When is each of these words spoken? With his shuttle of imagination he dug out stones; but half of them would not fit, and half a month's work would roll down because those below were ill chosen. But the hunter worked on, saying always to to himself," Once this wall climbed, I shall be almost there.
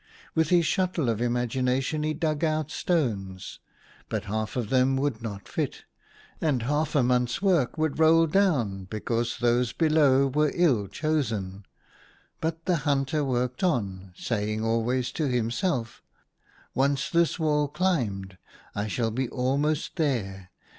With 0.33 0.49
his 0.49 0.65
shuttle 0.65 1.09
of 1.09 1.21
imagination 1.21 2.01
he 2.01 2.15
dug 2.15 2.43
out 2.43 2.71
stones; 2.71 3.59
but 4.09 4.23
half 4.23 4.55
of 4.55 4.71
them 4.71 4.97
would 4.97 5.21
not 5.21 5.47
fit, 5.47 5.83
and 6.41 6.63
half 6.63 6.95
a 6.95 7.03
month's 7.03 7.39
work 7.39 7.77
would 7.77 7.99
roll 7.99 8.25
down 8.25 8.85
because 8.85 9.37
those 9.37 9.73
below 9.73 10.25
were 10.25 10.51
ill 10.55 10.87
chosen. 10.87 11.67
But 12.39 12.65
the 12.65 12.77
hunter 12.77 13.23
worked 13.23 13.63
on, 13.63 14.11
saying 14.15 14.65
always 14.65 15.11
to 15.11 15.27
to 15.27 15.31
himself," 15.35 16.01
Once 16.73 17.07
this 17.11 17.37
wall 17.37 17.67
climbed, 17.67 18.39
I 18.73 18.87
shall 18.87 19.11
be 19.11 19.29
almost 19.29 19.97
there. 19.97 20.49